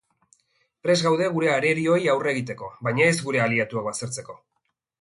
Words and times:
Prest 0.87 1.05
gaude 1.07 1.27
gure 1.35 1.51
arerioei 1.57 1.99
aurre 2.15 2.33
egiteko, 2.33 2.73
baina 2.89 3.07
ez 3.13 3.15
gure 3.29 3.45
aliatuak 3.47 3.89
baztertzeko. 3.93 4.39